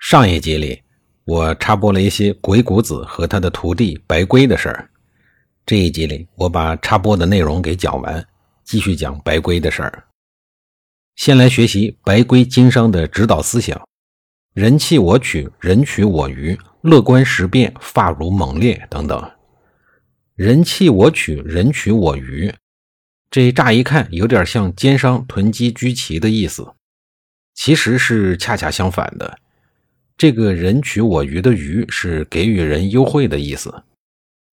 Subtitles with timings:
[0.00, 0.82] 上一集里，
[1.24, 4.90] 我插播了一些鬼谷子和他的徒弟白龟的事儿。
[5.66, 8.26] 这一集里，我把插播的内容给讲完，
[8.64, 10.04] 继续讲白龟的事儿。
[11.16, 13.78] 先来学习白龟经商的指导思想：
[14.54, 19.30] 人弃我取，人取我予，乐观识变，发如猛烈等等。
[20.34, 22.52] 人弃我取，人取我予，
[23.30, 26.72] 这乍一看有点像奸商囤积居奇的意思，
[27.54, 29.38] 其实是恰恰相反的。
[30.20, 33.84] 这个人取我鱼的鱼是给予人优惠的意思，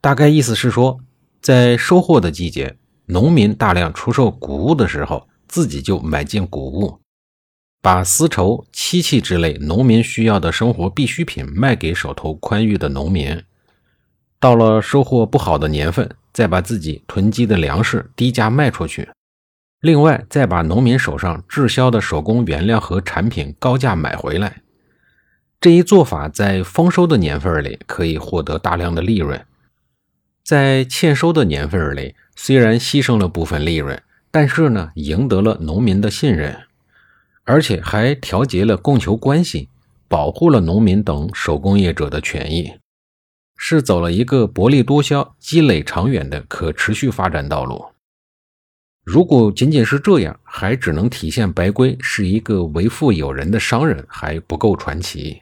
[0.00, 0.98] 大概意思是说，
[1.40, 6.98] 在收获的季节，农民大量出售谷物的时候，自己就买进谷物，
[7.80, 13.40] 把丝绸、漆器之类农民需要的生活必需品卖给手头宽裕的农民。
[14.40, 19.08] 到了收获不好的年份，再把自己囤积的粮食低价卖出去，
[19.80, 24.61] 另外再把农民手上滞销的手工原料和产品高价买回来。
[25.62, 29.46] 这一做法在丰收的年份里可以获得大量的利润，
[30.42, 36.62] 在欠收的年份里虽然牺牲了部分利润，但是呢，赢得了农民的信任，
[37.44, 39.68] 而且还调节了供求关系，
[40.08, 42.72] 保护了农民等手工业者的权益，
[43.56, 47.84] 是走了一个薄利多销、积累长远的可持续发展道路。
[49.04, 55.40] 如果仅仅是这样，还只能体现白龟是一个为富有人的商人，还不够传奇。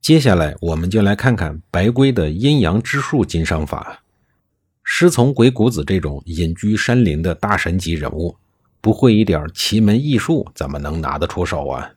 [0.00, 4.02] 接下来，我们就来看看白龟的阴阳之术经商法。
[4.82, 8.34] 师从鬼谷子这种隐居山林的大神级人物，
[8.80, 11.92] 不会一点奇门异术，怎么能拿得出手啊？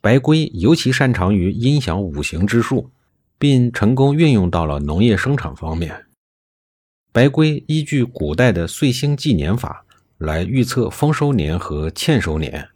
[0.00, 2.90] 白龟尤其擅长于阴阳五行之术，
[3.38, 6.06] 并成功运用到了农业生产方面。
[7.12, 9.84] 白龟依据古代的岁星纪年法
[10.16, 12.68] 来预测丰收年和欠收年，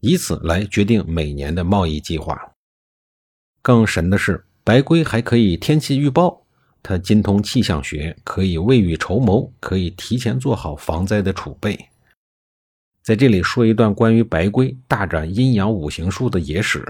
[0.00, 2.47] 以此来决定每年的贸易计划。
[3.68, 6.40] 更神的是，白龟还可以天气预报，
[6.82, 11.78] 它精通气象学，可以未雨绸缪，可以提前做好防灾的储备。
[13.02, 16.82] 在这里说一段关于白龟大展阴阳五行术的野史。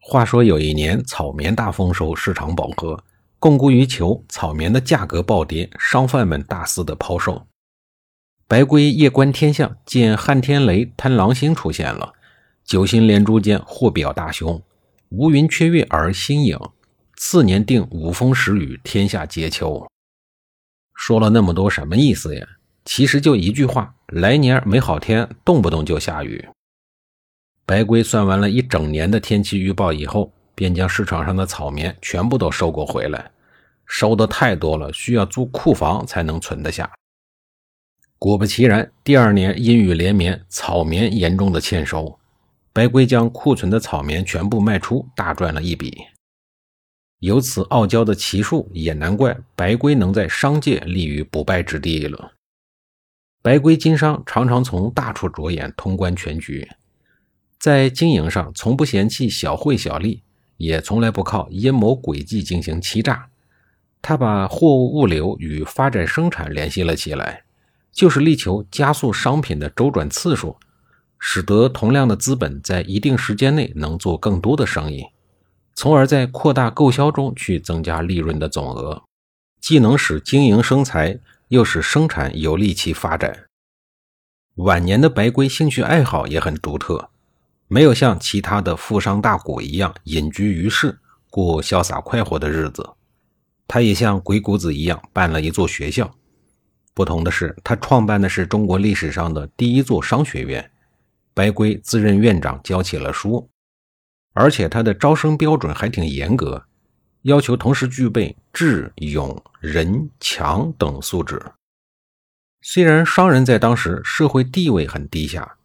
[0.00, 3.04] 话说有一年草棉大丰收，市场饱和，
[3.38, 7.46] 供过于求，草棉的价格暴跌，商贩们大肆的抛售。
[8.48, 12.14] 白龟夜观天象，见旱天雷、贪狼星出现了，
[12.64, 14.60] 九星连珠间，祸表大凶。
[15.10, 16.56] 乌云缺月而新影，
[17.16, 19.84] 次年定五风十雨，天下皆秋。
[20.94, 22.46] 说了那么多什么意思呀？
[22.84, 26.48] 其实就一句话：来年没好天，动不动就下雨。
[27.66, 33.32] 白龟算完了一整年的天气预报以后，便将市场上的草棉全部都收购回来，
[33.86, 36.88] 收的太多了，需要租库房才能存得下。
[38.16, 42.19] 果不其然，第二年阴雨连绵，草棉严重的欠收。
[42.80, 45.98] 白龟将库存的草棉全部卖出，大赚了一笔。
[47.18, 52.32] 由此傲娇的奇术，也难怪白龟能在商界立于不败之地了。
[53.42, 56.66] 白龟经商常常从大处着眼，通关全局，
[57.58, 60.22] 在经营上从不嫌弃小惠小利，
[60.56, 63.28] 也从来不靠阴谋诡计进行欺诈。
[64.00, 67.44] 他把货物物流与发展生产联系了起来，
[67.92, 70.56] 就是力求加速商品的周转次数。
[71.22, 75.04] 使得同量的资本在一定时间内能做更多的生意，
[75.74, 79.02] 从而在扩大购销中去增加利润的总额，
[79.60, 83.44] 既能使经营生财，又使生产有力气发展。
[84.56, 87.10] 晚年的白圭兴趣爱好也很独特，
[87.68, 90.98] 没有像其他的富商大贾一样隐居于世，
[91.28, 92.90] 过潇洒快活的日子。
[93.68, 96.12] 他也像鬼谷子一样办了一座学校，
[96.94, 100.70] 不同的是，他创办的是中国历史上的第一座商学院。
[101.32, 103.48] 白圭自任院长，教起了书，
[104.32, 106.64] 而且他的招生标准还挺严格，
[107.22, 111.40] 要求同时具备智、勇、仁、强等素质。
[112.62, 115.56] 虽然商人在当时社会地位很低下，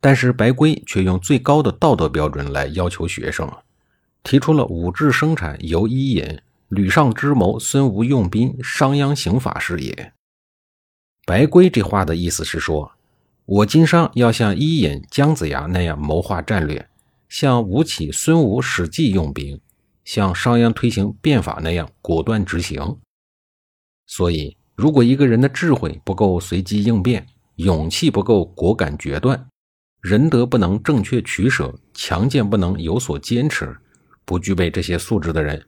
[0.00, 3.50] 但是白圭却用最高的道德标准来要求学生，
[4.22, 10.12] 提出了五智生产由伊尹、吕尚之谋孙吴用兵商鞅刑法是也。
[11.26, 12.92] 白龟这话的意思是说。
[13.46, 16.88] 我经商要像伊尹、姜子牙那样谋划战略，
[17.28, 19.60] 像吴起、孙武、史记用兵，
[20.02, 22.98] 像商鞅推行变法那样果断执行。
[24.06, 27.26] 所以，如果一个人的智慧不够随机应变，
[27.56, 29.46] 勇气不够果敢决断，
[30.00, 33.76] 仁德不能正确取舍，强健不能有所坚持，
[34.24, 35.66] 不具备这些素质的人，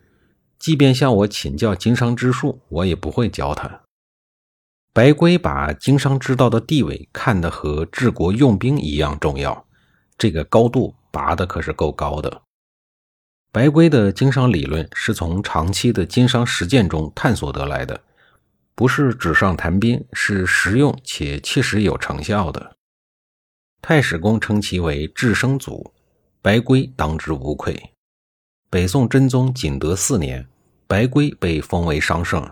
[0.59, 3.83] 即便向我请教经商之术，我也不会教他。
[4.97, 9.67] 白圭把经商之道的地位看得和治国用兵一样重要，
[10.17, 12.41] 这个高度拔的可是够高的。
[13.53, 18.01] 白圭的经商理论是从长期的经商实践中探索得来的，
[18.75, 22.77] 不是纸上谈兵，是实用且切实有成效的。
[23.83, 25.93] 太史公称其为治生祖，
[26.41, 27.91] 白圭当之无愧。
[28.71, 30.49] 北宋真宗景德四年，
[30.87, 32.51] 白圭被封为商圣。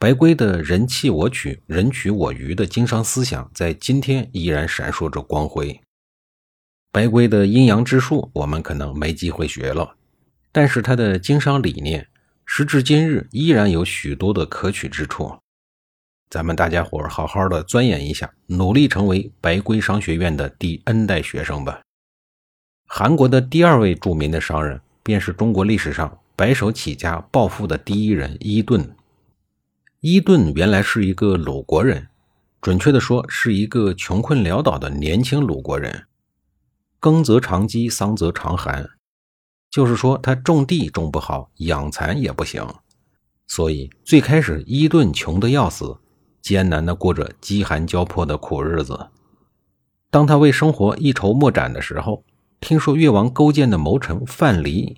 [0.00, 5.78] 白圭的人弃我取、人取我予的经商思想，在今天依然闪烁着光辉。
[6.90, 9.96] 白圭的阴阳之术，我们可能没机会学了，
[10.50, 12.08] 但是他的经商理念，
[12.46, 15.36] 时至今日依然有许多的可取之处。
[16.30, 21.78] 咱们大家伙儿好好的钻研一下，努力成为白圭商学院的第 N 代学生吧。
[22.86, 28.90] 韩国的第二位著名的商人，便是中国历史上白手起家暴富的第一人伊顿。
[30.02, 32.08] 伊顿原来是一个鲁国人，
[32.62, 36.06] 准确的说是一个穷困潦倒的年轻鲁国人。
[36.98, 38.88] 耕则长饥，桑则长寒，
[39.70, 42.66] 就是说他种地种不好，养蚕也不行。
[43.46, 45.98] 所以最开始伊顿穷得要死，
[46.40, 49.10] 艰难的过着饥寒交迫的苦日子。
[50.10, 52.24] 当他为生活一筹莫展的时候，
[52.58, 54.96] 听说越王勾践的谋臣范蠡。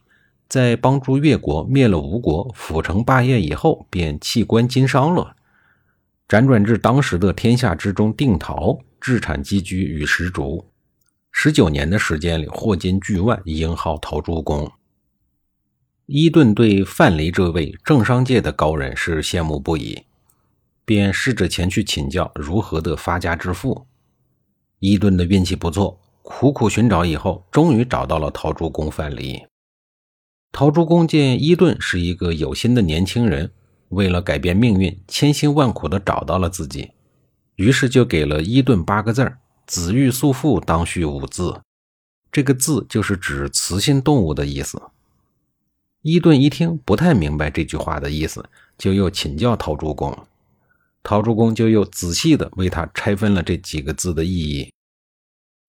[0.53, 5.35] 在帮助越国灭了吴国、辅成霸业以后，便弃官经商了，
[6.29, 10.69] 辗转至当时的天下之中定陶，置产积居与十竹。
[11.31, 14.71] 十九年的时间里，获金巨万，英号陶朱公。
[16.05, 20.03] 伊顿对范蠡这位政商界的高人是羡慕不已，
[20.85, 23.87] 便试着前去请教如何的发家致富。
[24.81, 29.47] 伊顿的运气不错，苦苦寻找以后，终于找到了陶朱公范蠡。
[30.53, 33.51] 陶朱公见伊顿是一个有心的年轻人，
[33.89, 36.91] 为了改变命运，千辛万苦地找到了自己，
[37.57, 41.63] 于是就给了伊顿八个字儿：“子欲速富，当续五字。”
[42.31, 44.81] 这个字就是指雌性动物的意思。
[46.03, 48.45] 伊顿一听不太明白这句话的意思，
[48.77, 50.27] 就又请教陶朱公，
[51.03, 54.71] 陶朱公就又仔细地为他拆分了这几个字的意义，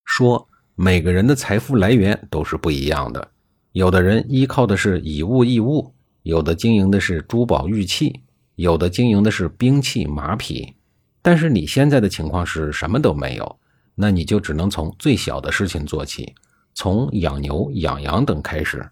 [0.04, 3.30] 说每个人的财富来源都是不一样的。
[3.74, 5.92] 有的人依靠的是以物易物，
[6.22, 8.20] 有的经营的是珠宝玉器，
[8.54, 10.74] 有的经营的是兵器马匹。
[11.20, 13.58] 但是你现在的情况是什么都没有，
[13.96, 16.32] 那你就只能从最小的事情做起，
[16.72, 18.88] 从养牛、养羊等开始，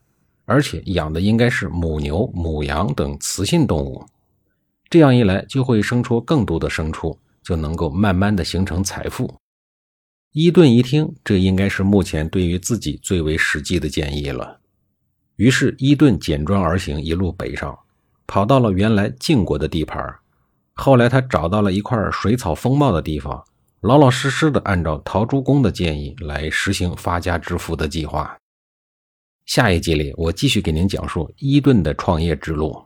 [0.46, 4.04] 而且养的应该是母牛、母羊等雌性动物。
[4.90, 9.32] 这样一来，就会生出更多的牲畜，就能够慢慢的形成财富。
[10.32, 14.58] 伊顿一听，这应该是目前对于自己最为实际的建议了。
[15.36, 17.78] 于是伊顿简装而行，一路北上，
[18.26, 20.14] 跑到了原来晋国的地盘。
[20.74, 23.44] 后来他找到了一块水草丰茂的地方，
[23.80, 28.36] 老老实实的按照陶朱公的建议来实行发家致富的计划。
[29.44, 32.84] 下一集里，我继续给您讲述伊顿的创业之路。